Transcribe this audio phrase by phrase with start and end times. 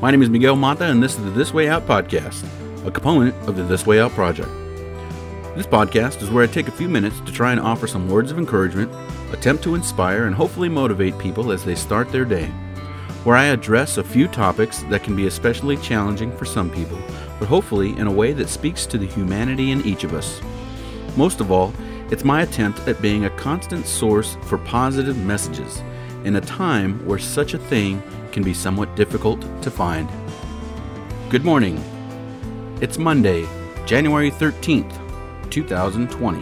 [0.00, 2.42] My name is Miguel Mata, and this is the This Way Out podcast,
[2.86, 4.48] a component of the This Way Out project.
[5.54, 8.30] This podcast is where I take a few minutes to try and offer some words
[8.30, 8.90] of encouragement,
[9.30, 12.46] attempt to inspire, and hopefully motivate people as they start their day.
[13.24, 16.98] Where I address a few topics that can be especially challenging for some people,
[17.38, 20.40] but hopefully in a way that speaks to the humanity in each of us.
[21.14, 21.74] Most of all,
[22.10, 25.82] it's my attempt at being a constant source for positive messages
[26.24, 28.02] in a time where such a thing
[28.32, 30.08] can be somewhat difficult to find.
[31.30, 31.82] Good morning.
[32.80, 33.46] It's Monday,
[33.86, 34.92] January 13th,
[35.50, 36.40] 2020.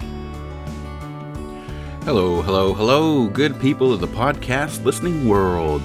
[2.05, 5.83] Hello, hello, hello, good people of the podcast listening world.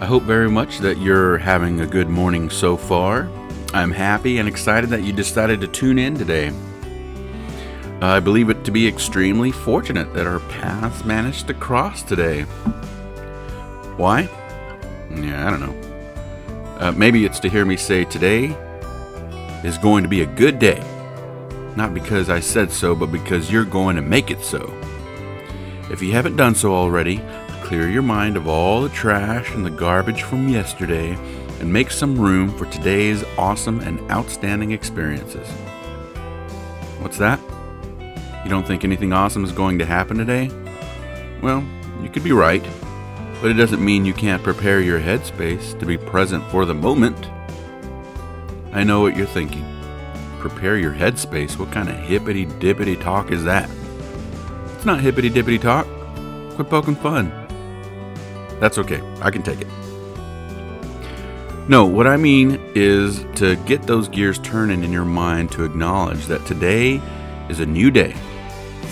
[0.00, 3.30] I hope very much that you're having a good morning so far.
[3.72, 6.52] I'm happy and excited that you decided to tune in today.
[8.00, 12.44] I believe it to be extremely fortunate that our paths managed to cross today.
[13.96, 14.28] Why?
[15.10, 16.76] Yeah, I don't know.
[16.78, 18.54] Uh, maybe it's to hear me say today
[19.64, 20.82] is going to be a good day.
[21.76, 24.72] Not because I said so, but because you're going to make it so.
[25.90, 27.22] If you haven't done so already,
[27.62, 31.14] clear your mind of all the trash and the garbage from yesterday
[31.60, 35.48] and make some room for today's awesome and outstanding experiences.
[37.00, 37.40] What's that?
[38.44, 40.50] You don't think anything awesome is going to happen today?
[41.40, 41.66] Well,
[42.02, 42.64] you could be right
[43.40, 47.30] but it doesn't mean you can't prepare your headspace to be present for the moment.
[48.72, 49.64] I know what you're thinking.
[50.38, 51.58] Prepare your headspace?
[51.58, 53.68] What kind of hippity dippity talk is that?
[54.74, 55.86] It's not hippity dippity talk.
[56.54, 57.30] Quit poking fun.
[58.60, 59.68] That's okay, I can take it.
[61.68, 66.26] No, what I mean is to get those gears turning in your mind to acknowledge
[66.26, 67.02] that today
[67.48, 68.14] is a new day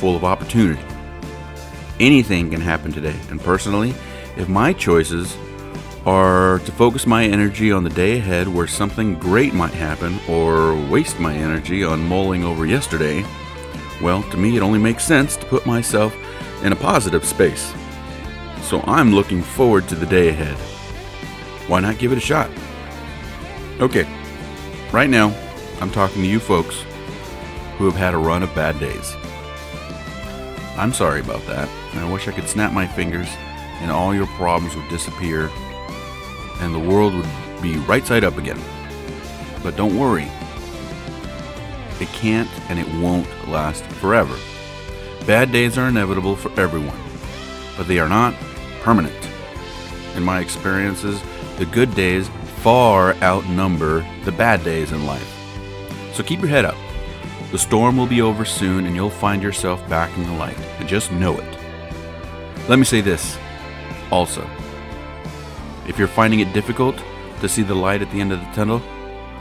[0.00, 0.83] full of opportunity.
[2.00, 3.95] Anything can happen today, and personally,
[4.36, 5.36] if my choices
[6.06, 10.75] are to focus my energy on the day ahead where something great might happen or
[10.91, 13.25] waste my energy on mulling over yesterday,
[14.03, 16.14] well, to me it only makes sense to put myself
[16.62, 17.72] in a positive space.
[18.62, 20.56] So I'm looking forward to the day ahead.
[21.69, 22.50] Why not give it a shot?
[23.80, 24.06] Okay,
[24.92, 25.34] right now
[25.80, 26.84] I'm talking to you folks
[27.78, 29.14] who have had a run of bad days.
[30.76, 33.28] I'm sorry about that, and I wish I could snap my fingers
[33.80, 35.50] and all your problems would disappear
[36.60, 37.28] and the world would
[37.60, 38.60] be right side up again.
[39.62, 40.30] But don't worry,
[42.00, 44.36] it can't and it won't last forever.
[45.26, 46.98] Bad days are inevitable for everyone,
[47.76, 48.34] but they are not
[48.82, 49.14] permanent.
[50.14, 51.22] In my experiences,
[51.58, 55.30] the good days far outnumber the bad days in life.
[56.12, 56.76] So keep your head up.
[57.50, 60.58] The storm will be over soon and you'll find yourself back in the light.
[60.78, 61.58] And just know it.
[62.68, 63.38] Let me say this
[64.14, 64.48] also.
[65.88, 66.97] If you're finding it difficult
[67.41, 68.80] to see the light at the end of the tunnel,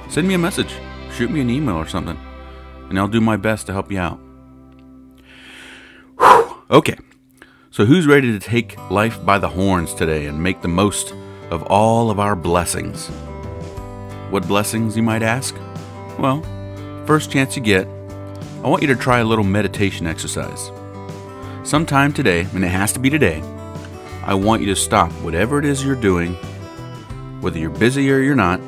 [0.10, 0.74] send me a message,
[1.16, 2.20] shoot me an email or something,
[2.90, 4.20] and I'll do my best to help you out.
[6.18, 6.64] Whew.
[6.72, 6.98] Okay,
[7.70, 11.14] so who's ready to take life by the horns today and make the most
[11.52, 13.08] of all of our blessings?
[14.32, 15.56] What blessings, you might ask?
[16.18, 16.42] Well,
[17.06, 17.88] first chance you get,
[18.64, 20.72] I want you to try a little meditation exercise.
[21.64, 23.42] Sometime today, and it has to be today,
[24.26, 26.36] I want you to stop whatever it is you're doing,
[27.42, 28.62] whether you're busy or you're not,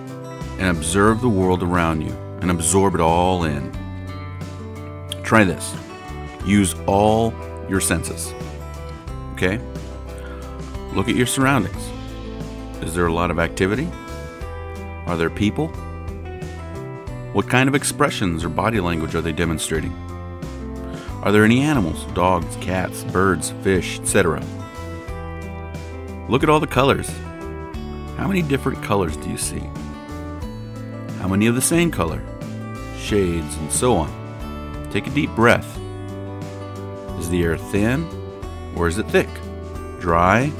[0.59, 2.11] and observe the world around you
[2.41, 3.71] and absorb it all in.
[5.23, 5.73] Try this.
[6.43, 7.33] Use all
[7.69, 8.33] your senses.
[9.33, 9.61] Okay?
[10.93, 11.89] Look at your surroundings.
[12.83, 13.89] Is there a lot of activity?
[15.07, 15.69] Are there people?
[17.31, 19.93] What kind of expressions or body language are they demonstrating?
[21.23, 24.43] Are there any animals, dogs, cats, birds, fish, etc.?
[26.27, 27.07] Look at all the colors.
[28.17, 29.63] How many different colors do you see?
[31.19, 32.19] How many of the same color?
[32.97, 34.89] Shades and so on.
[34.91, 35.77] Take a deep breath.
[37.19, 38.07] Is the air thin
[38.75, 39.29] or is it thick?
[39.99, 40.51] Dry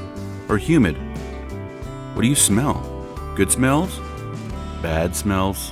[0.48, 0.96] or humid?
[2.14, 2.74] What do you smell?
[3.34, 3.98] Good smells?
[4.82, 5.70] Bad smells?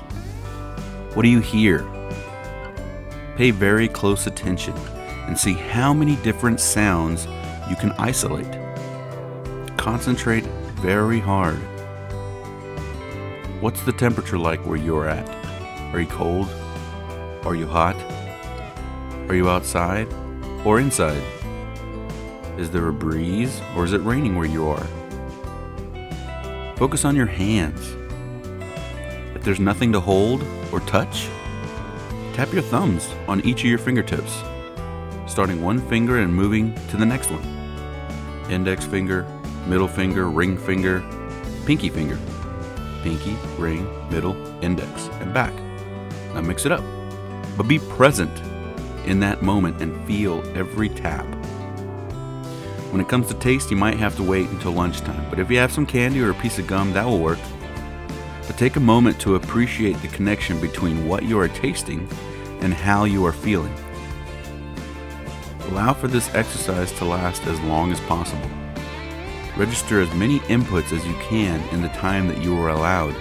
[1.14, 1.86] What do you hear?
[3.36, 4.74] Pay very close attention
[5.28, 7.26] and see how many different sounds
[7.70, 8.63] you can isolate
[9.84, 10.44] concentrate
[10.80, 11.58] very hard.
[13.60, 15.28] What's the temperature like where you're at?
[15.92, 16.48] Are you cold?
[17.44, 17.94] Are you hot?
[19.28, 20.10] Are you outside
[20.64, 21.22] or inside?
[22.56, 24.86] Is there a breeze or is it raining where you are?
[26.76, 27.94] Focus on your hands.
[29.36, 30.42] If there's nothing to hold
[30.72, 31.28] or touch,
[32.32, 34.42] tap your thumbs on each of your fingertips,
[35.26, 37.44] starting one finger and moving to the next one.
[38.50, 39.26] Index finger,
[39.66, 41.02] middle finger, ring finger,
[41.66, 42.18] pinky finger.
[43.04, 44.34] pinky, ring, middle,
[44.64, 45.52] index, and back.
[46.32, 46.82] Now mix it up.
[47.56, 48.32] But be present
[49.04, 51.26] in that moment and feel every tap.
[52.90, 55.58] When it comes to taste, you might have to wait until lunchtime, but if you
[55.58, 57.38] have some candy or a piece of gum, that will work.
[58.46, 62.08] But take a moment to appreciate the connection between what you are tasting
[62.60, 63.74] and how you are feeling.
[65.68, 68.50] Allow for this exercise to last as long as possible.
[69.56, 73.14] Register as many inputs as you can in the time that you are allowed.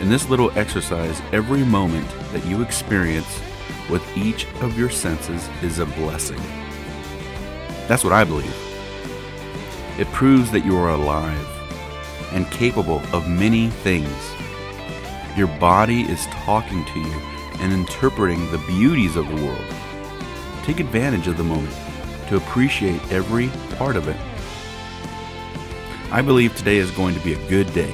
[0.00, 3.40] In this little exercise, every moment that you experience
[3.88, 6.40] with each of your senses is a blessing.
[7.86, 8.56] That's what I believe.
[9.98, 11.46] It proves that you are alive
[12.32, 14.10] and capable of many things.
[15.36, 17.20] Your body is talking to you
[17.60, 19.64] and interpreting the beauties of the world.
[20.64, 21.74] Take advantage of the moment
[22.28, 24.16] to appreciate every part of it.
[26.14, 27.92] I believe today is going to be a good day.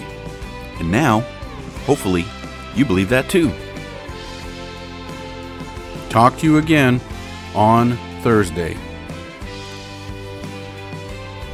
[0.78, 1.20] And now,
[1.86, 2.26] hopefully,
[2.74, 3.50] you believe that too.
[6.10, 7.00] Talk to you again
[7.54, 8.76] on Thursday.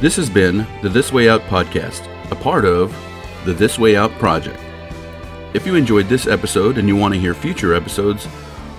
[0.01, 2.93] This has been the This Way Out podcast, a part of
[3.45, 4.59] the This Way Out project.
[5.53, 8.27] If you enjoyed this episode and you want to hear future episodes,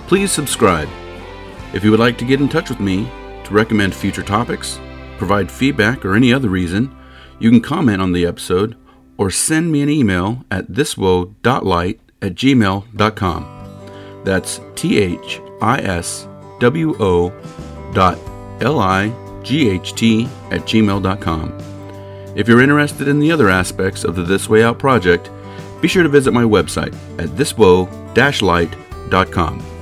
[0.05, 0.89] please subscribe.
[1.73, 3.09] If you would like to get in touch with me
[3.45, 4.79] to recommend future topics,
[5.17, 6.95] provide feedback, or any other reason,
[7.39, 8.77] you can comment on the episode
[9.17, 13.55] or send me an email at thiswoe.light at gmail.com.
[14.23, 16.27] That's T H I S
[16.59, 17.29] W O
[17.93, 18.17] dot
[18.61, 19.09] L I
[19.43, 21.57] ght at gmail.com.
[22.35, 25.29] If you're interested in the other aspects of the This Way Out project,
[25.81, 29.78] be sure to visit my website at thiswoe-light.com.